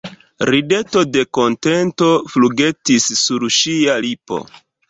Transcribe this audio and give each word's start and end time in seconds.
Rideto 0.49 1.03
de 1.17 1.23
kontento 1.39 2.09
flugetis 2.37 3.09
sur 3.23 3.49
ŝia 3.59 4.03
lipo. 4.09 4.43